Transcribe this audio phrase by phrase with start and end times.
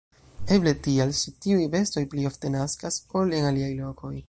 [0.53, 4.15] Eble tial, sed tiuj bestoj pli ofte naskas, ol en aliaj lokoj.